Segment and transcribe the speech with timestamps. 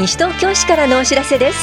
[0.00, 1.58] 西東京市からのお知らせです。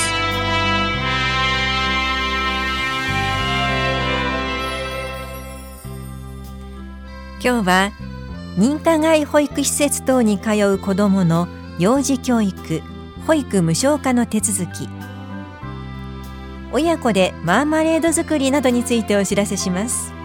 [7.43, 7.92] 今日は
[8.55, 11.47] 認可外保育施設等に通う子どもの
[11.79, 12.84] 幼児教育
[13.25, 14.88] 保育無償化の手続き。
[16.71, 20.16] 親子でマーマレード作りなどについてお知らせします。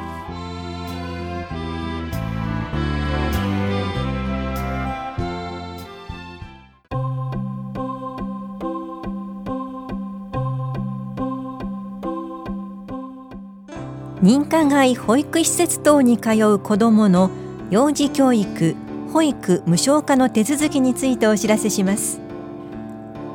[14.22, 17.30] 認可外保育施設等に通う子どもの
[17.70, 18.76] 幼児教育
[19.12, 22.20] 保育無償化の手続きについてお知らせします。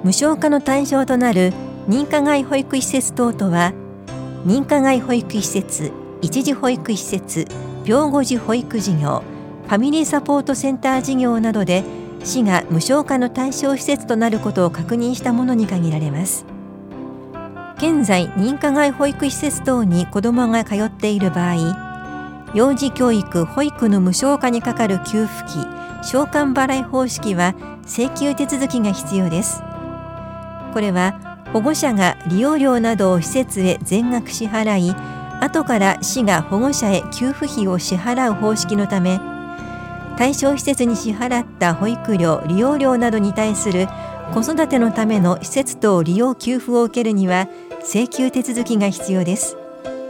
[0.03, 1.51] 無償化の対象となる
[1.89, 3.73] 認可外保育施設等とは
[4.45, 5.91] 認可外保育施設
[6.21, 7.45] 一時保育施設
[7.83, 9.23] 病後児保育事業
[9.67, 11.83] ファミリーサポートセンター事業などで
[12.23, 16.45] 市が無償化の対象施設となることを確認したものに限られます。
[17.77, 25.63] 現在認可外保育施設等に子どもが通っている場合幼児教育保育の無償化にかかる給付費
[26.03, 27.53] 償還払い方式は
[27.85, 29.61] 請求手続きが必要です。
[30.73, 34.95] これは保護者が利用料などを施設へ全額支払い
[35.39, 39.19] 後から市が保護者へ給付費を支払う方式のため
[40.17, 43.87] 対象施設に支払った保育料利用料などに対する
[44.33, 47.47] 子育てのための施設等利用給付を受けるには
[47.89, 49.55] 請求手続きが必要です。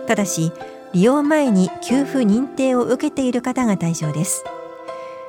[0.08, 0.52] ただし
[0.94, 4.44] 利用前に給付認定を受けている方が対象です。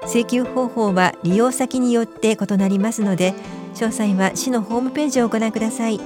[0.06, 3.34] 請求方法は利用先によって異なりますので
[3.74, 6.00] 詳細は市のホームページをご覧ください。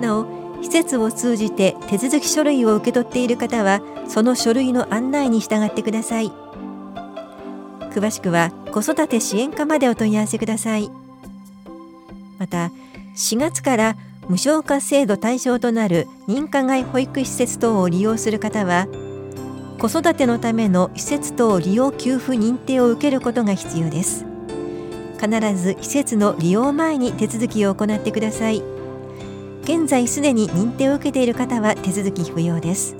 [0.00, 0.26] なお
[0.62, 6.32] 施設を通じて手続き書類を受け取っている方はその書類の案内に従ってください。
[7.92, 10.90] 詳しくは子育て支援課までお問い合わせください。
[12.40, 12.72] また
[13.14, 13.96] 4月から
[14.30, 18.86] 無償化制度対象となる認可外保育施設等を利用する方は
[19.80, 24.24] 子育てのための施設等利用給付認定を受けることが必要です。
[25.18, 28.62] 必ず施設の利用前に手続きを行ってください。
[29.64, 32.94] 現在すでに認定を受けている方は手続き不要です。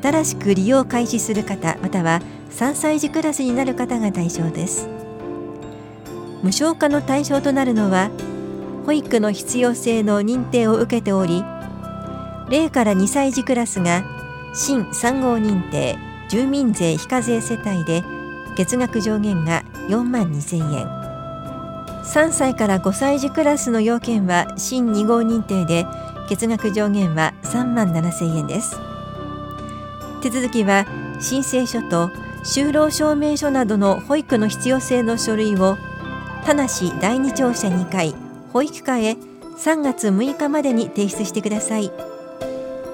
[0.00, 4.86] 新しく利用開始する方または3歳児クラスになる方が対象です。
[6.44, 8.10] 無償化の対象となるのは
[8.86, 11.42] 保育の必要性の認定を受けており
[12.48, 14.04] 0から2歳児クラスが
[14.54, 15.98] 新3号認定
[16.30, 18.04] 住民税非課税世帯で
[18.56, 20.86] 月額上限が4万2000円。
[22.04, 25.84] 3歳から5歳児クラスの要件は新2号認定で
[26.28, 28.76] 月額上限は3万7000円です。
[30.22, 30.86] 手続きは
[31.20, 32.08] 申請書と
[32.44, 35.76] 就労証明書などの保育の必要性の書類を
[36.44, 38.14] 田梨第二庁舎2階
[38.56, 39.18] 保育課へ
[39.58, 41.92] 3月6日までに提出してください。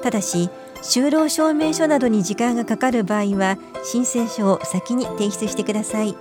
[0.03, 0.51] ただし
[0.83, 6.17] 就労証明書などに時間がかかる場合は申請書を先に提出してください。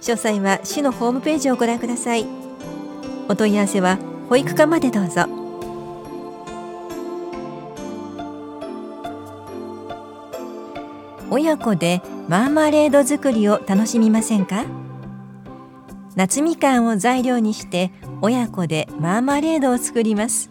[0.00, 2.24] 詳細は市のホームページをご覧ください。
[3.28, 3.98] お問い合わせは
[4.30, 5.26] 保育課までどうぞ。
[11.28, 14.64] 親子でマーマレード作りを楽しみませんか？
[16.18, 17.92] 夏みかんを材料にして
[18.22, 20.50] 親子でマーマレードを作ります。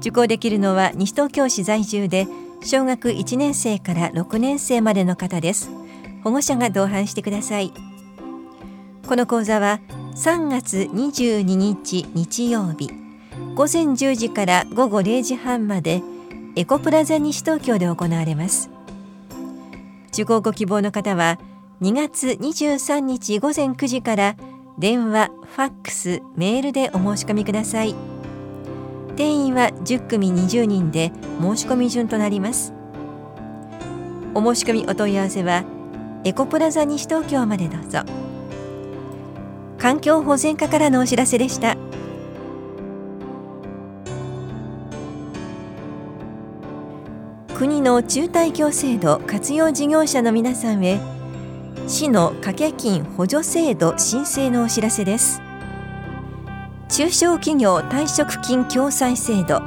[0.00, 2.26] 受講できるのは西東京市在住で
[2.62, 5.70] 小学1年生から6年生までの方です。
[6.22, 7.72] 保護者が同伴してください。
[9.08, 9.80] この講座は
[10.16, 12.90] 3月22日日曜日
[13.54, 16.02] 午前10時から午後0時半まで
[16.56, 18.68] エコプラザ西東京で行われます。
[20.12, 21.38] 受講ご希望の方は
[21.82, 24.36] 2月23日午前9時から
[24.78, 27.94] 電話、ファックス、メールでお申し込みください。
[29.14, 32.72] 定員は10組20人で申し込み順となります。
[34.34, 35.64] お申し込みお問い合わせは
[36.24, 38.00] エコプラザ西東京までどうぞ。
[39.78, 41.76] 環境保全課からのお知らせでした。
[47.54, 51.15] 国の中退協制度活用事業者の皆さんへ
[51.88, 55.40] 市の掛け金補助制度申請のお知らせです。
[56.88, 59.60] 中小企業退職金共済制度。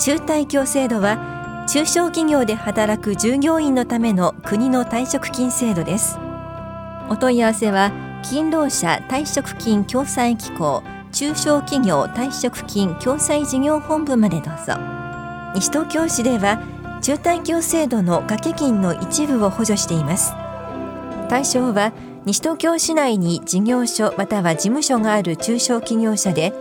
[0.00, 6.18] 中退協制度は中小企業で働く従業員のための国の退職金制度です。
[7.08, 7.92] お問い合わせは
[8.24, 10.82] 勤労者退職金共済機構
[11.12, 14.74] 中小企業退職金共済事業本部までどうぞ。
[15.54, 16.60] 西東京市では
[17.00, 20.32] 中退協制度の掛け金の一部を補助しています。
[21.30, 21.92] 対象は
[22.24, 26.52] 西東京市内に事業所または事務所がある中小企業者で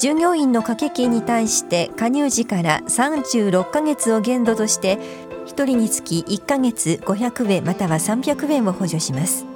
[0.00, 4.98] 従業員の掛け金に対して加入時から36ヶ月を限度として
[5.46, 9.46] 1人につき1ヶ月500円または300円を補助します。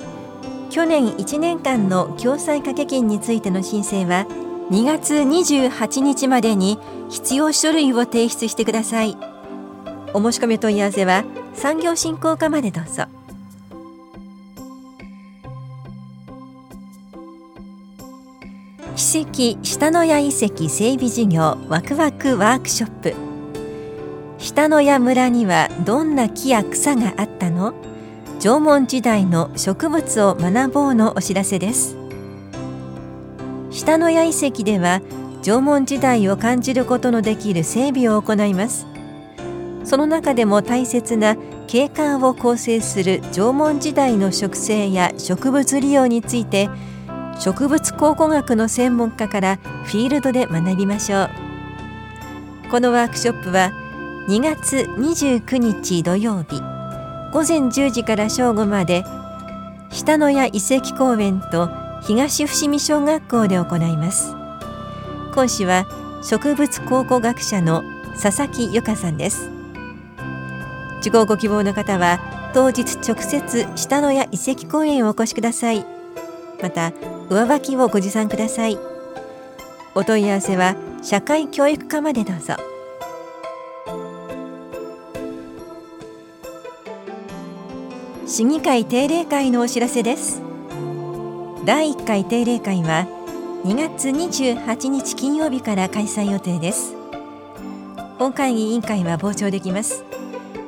[0.70, 4.24] 去年1年間の共済掛け金についての申請は
[4.70, 9.16] 2月28日までに必要書類を提出してください。
[10.14, 11.24] お申し込み問い合わせは
[11.54, 13.17] 産業振興課までどうぞ。
[19.10, 23.14] 史跡下野谷遺跡整備事業ワクワクワークショップ。
[24.36, 27.72] 下野谷村にはどんな木や草があったの？
[28.38, 31.96] 縄文時代の植物を学ぼうのお知らせです。
[33.70, 35.00] 下野谷遺跡では
[35.40, 38.86] 縄文時代を感じることのできる整備を行います。
[39.84, 41.34] その中でも大切な
[41.66, 46.68] 景観を構成する縄文時代の植生や植物利用について
[47.38, 51.30] 植物考古学の専門家からフィールドで学びましょう。
[52.70, 53.72] このワークショップは
[54.28, 56.60] 2月29日土曜日
[57.32, 59.04] 午前10時から正午まで
[59.90, 61.70] 下野谷遺跡公園と
[62.02, 64.34] 東伏見小学校で行います。
[65.34, 65.86] 講師は
[66.22, 67.82] 植物考古学者の
[68.20, 69.50] 佐々木由香さんです。
[71.00, 72.18] 受講ご希望の方は
[72.52, 75.86] 当日直接下野谷遺跡公園をお越しください。
[76.60, 76.92] また
[77.30, 78.78] 上履きをご持参ください。
[79.94, 82.54] お問い合わせは社会教育課までどうぞ。
[88.26, 90.42] 市議会定例会のお知らせです。
[91.64, 93.06] 第1回定例会は
[93.64, 96.94] 2月28日金曜日から開催予定です。
[98.18, 100.04] 本会議委員会は傍聴できます。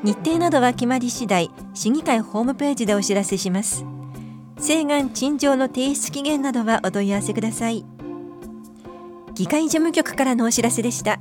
[0.02, 3.84] 日程などは決まり次第市議会ホームページでお知らせします。
[4.60, 7.84] 請願陳情の提出期限などはお問い合わせください。
[9.34, 11.18] 議会事務局からのお知らせでした。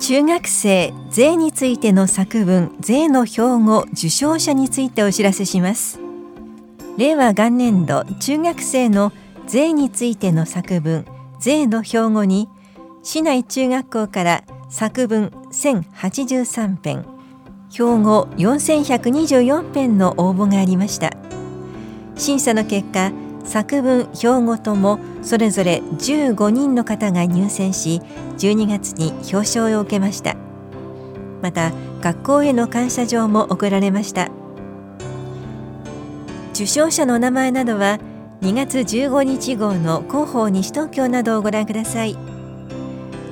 [0.00, 6.00] 中学生税についての作文税の標語受賞者についてお知らせします。
[6.96, 9.12] 令和元年度中学生の
[9.46, 11.04] 税についての作文
[11.38, 12.48] 税の標語に
[13.02, 17.19] 市内中学校から作文1083編
[17.70, 21.12] 標語4124編の応募がありました。
[22.16, 23.12] 審査の結果
[23.44, 28.02] 作文標語ともそれぞれ15人の方が入選し
[28.38, 30.36] 12月に表彰を受けました。
[31.42, 34.30] また学校への感謝状も贈られました。
[36.52, 37.98] 受賞者の名前などは
[38.42, 42.16] 2月15日号の広報西東京などをご覧ください。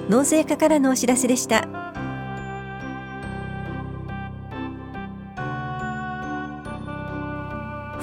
[0.09, 1.78] 納税課からのお知らせでした。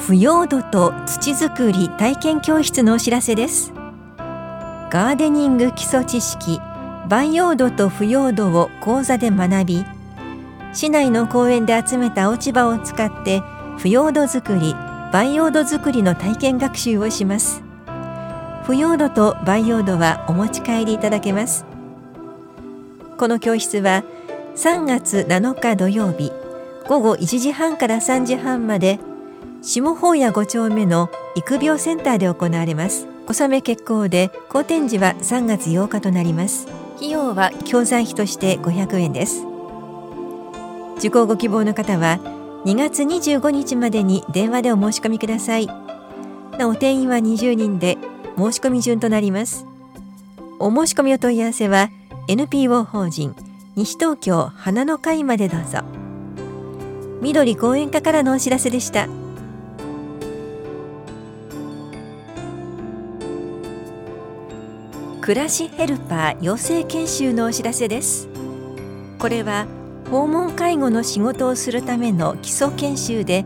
[0.05, 3.73] 腐葉土と土作り体験教室のお知らせです。
[4.91, 6.59] ガーデニング基礎知識
[7.09, 9.85] 培養土と腐葉土を講座で学び
[10.73, 13.41] 市内の公園で集めた落ち葉を使って
[13.79, 14.75] 腐葉土作り
[15.11, 17.63] 培養土作りの体験学習をします。
[18.63, 21.65] 腐葉土と培養土はお持ち帰りいただけます。
[23.17, 24.03] この教室は
[24.55, 26.31] 3月7日土曜日
[26.87, 28.99] 午後1時半から3時半まで
[29.67, 33.07] 下法屋5丁目の育苗センターで行われます。
[33.25, 36.67] 小雨決行で好展示は3月8日となります。
[36.97, 39.43] 費用は教材費として500円です。
[40.99, 42.19] 受講ご希望の方は
[42.65, 45.65] 2月25日までに電話でお申し込みください。
[45.65, 47.97] なお定員は20人で
[48.37, 49.65] 申し込み順となります。
[50.59, 51.89] お申し込みお問い合わせは
[52.27, 53.35] NPO 法人
[53.75, 55.79] 西東京花の会までどうぞ。
[57.23, 59.07] 緑講演課からのお知らせでした。
[65.25, 68.29] 暮らしヘルパー養成研修のお知らせです。
[69.17, 69.65] これは
[70.11, 73.43] 訪問介護の仕事をするための基礎研修で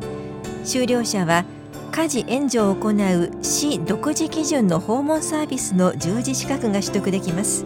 [0.65, 1.45] 修了者は
[1.93, 7.63] 家事援助を行う市独自基準の訪問サービスの従事資格が取得できます。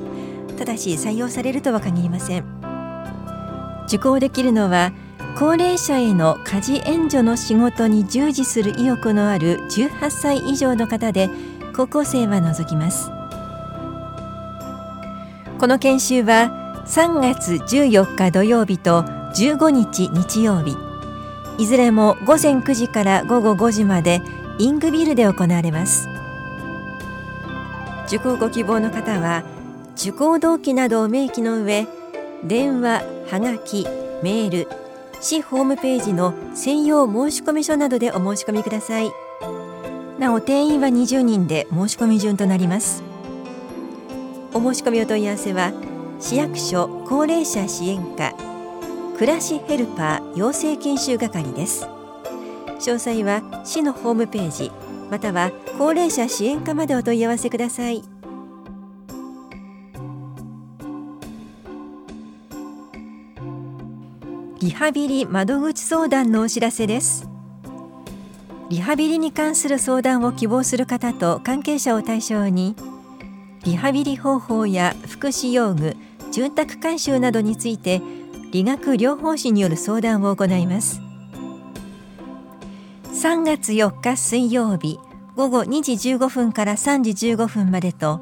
[0.60, 2.46] ただし採用されるとは限りません。
[3.88, 4.94] 受講できるのは
[5.40, 11.32] 高齢者への家事援助の仕事に従事する意欲のある18歳以上の方で
[11.76, 13.13] 高校生は除きます。
[15.60, 19.04] この研修は3月14日土曜日と
[19.36, 20.76] 15日日曜日。
[21.58, 24.22] いずれも午前9時から午後5時まで
[24.58, 26.10] イングビルで行われます。
[28.08, 29.44] 受講ご希望の方は
[29.96, 31.88] 受講動機などを明記の上
[32.44, 33.88] 電話はがき
[34.22, 34.68] メール
[35.22, 39.12] 市ホームページの専用申込書などでお申し込みください。
[40.20, 43.13] なお定員は20人で申し込み順となります。
[44.56, 45.74] お申し込みお問い合わせは
[46.20, 48.34] 市役所高齢者支援課
[49.18, 51.88] 暮らしヘルパー養成研修係です。
[52.80, 54.72] 詳細は市のホームページ
[55.10, 58.04] または高齢者支援課までお問い合わせください。
[64.60, 67.28] リハビリ窓口相談のお知らせです。
[68.70, 72.76] リハビリに関する相談を希望する方と関係者を対象に
[73.64, 75.96] リハビリ方法や福祉用具
[76.32, 78.02] 住宅改修などについて
[78.52, 81.02] 理学療法士による相談を行います。
[83.24, 85.00] 3月4日水曜日
[85.36, 88.22] 午後2時15分から3時15分までと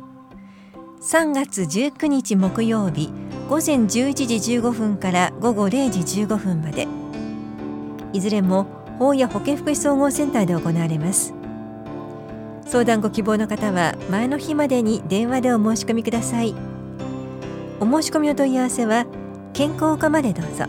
[1.01, 3.10] 3月19日木曜日
[3.50, 6.88] 午前11時15分から午後0時15分まで
[8.13, 8.67] いずれも
[9.00, 11.40] 法や保健福祉総合センターで行われます。
[12.65, 16.55] 相談ご希望の方は前の日までに電話でお申し込みください。
[17.79, 19.05] お申し込みお問い合わせは
[19.53, 20.65] 健康課までどうぞ。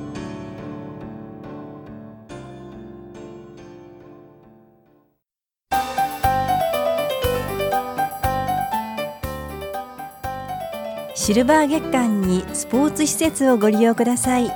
[11.14, 14.50] シルバー月間にスポーツ施設をご利用ください。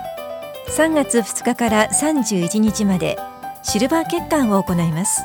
[0.68, 3.16] 3月2日から31日まで
[3.62, 5.22] シルバー月間を行います。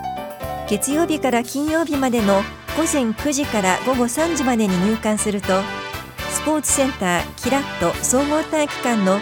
[0.72, 2.44] 月曜日から金曜日までの
[2.78, 5.48] 午前9時から午後3時までに入館すると
[6.30, 9.20] スポーツセンターキラット総合体育館の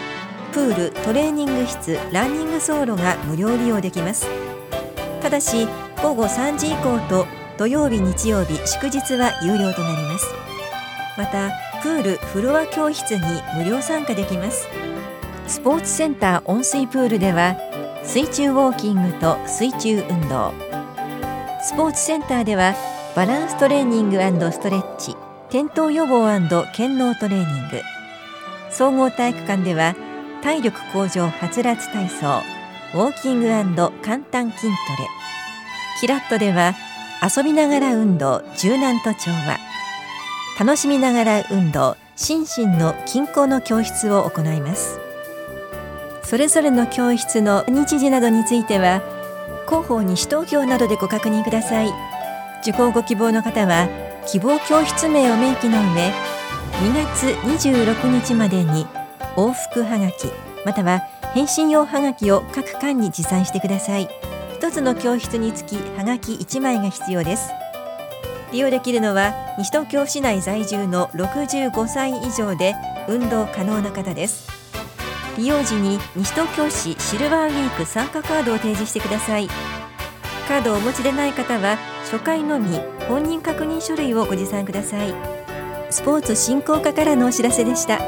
[0.52, 4.28] プールトレーニング室ランニング走路が無料利用できます。
[5.20, 5.66] ただし
[6.00, 7.26] 午後3時以降と
[7.58, 10.26] 土曜日日曜日祝日は有料となります。
[11.18, 11.50] また
[11.82, 13.20] プールフロア教室に
[13.56, 14.68] 無料参加できます。
[15.48, 17.56] スポーツセンター温水プールでは
[18.04, 20.69] 水中ウォーキングと水中運動。
[21.62, 22.74] スポーツセンターでは
[23.14, 24.16] バランストレーニング
[24.50, 25.14] ストレッチ
[25.50, 26.26] 転倒予防
[26.74, 27.82] 健脳トレーニング。
[28.70, 29.94] 総合体育館では
[30.42, 32.42] 体力向上はつらつ体操
[32.94, 33.48] ウォーキング
[34.00, 35.08] 簡単筋トレ。
[36.00, 36.74] キラットでは
[37.22, 39.58] 遊びながら運動柔軟と調和。
[40.58, 44.98] 楽しみながら運動心身の均衡の教室を行います。
[46.22, 49.02] それぞれの教室の日時などについては
[49.66, 51.92] 広報西東京などでご確認ください。
[52.62, 53.88] 受講ご希望の方は
[54.26, 58.86] 希望教室名を明記の上2月26日までに
[59.36, 60.26] 往復はがき
[60.64, 61.00] または
[61.34, 64.08] 返信用はがきを各館に持参してください。
[64.54, 67.50] 一つの教室につきはがき1枚が必要です。
[68.52, 72.74] 利用できるのは西東京市内在住の65歳以上で
[73.08, 74.39] 運動可能な方です。
[75.36, 79.48] 利用時に西東京市シルバーウィーク参加カードを提示してください。
[80.48, 81.78] カードをお持ちでない方は
[82.10, 85.14] 初回のみ本人確認書類をご持参ください。
[85.90, 87.98] スポーツ振興課からのお知らせでした。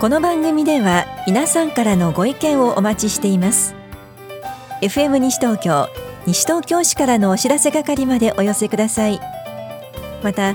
[0.00, 3.74] この番組では皆さんからのご意見をお待ちしています。
[4.80, 5.88] FM 西東京
[6.26, 9.20] 西東京市からのお知らせ係までお寄せください。
[10.22, 10.54] また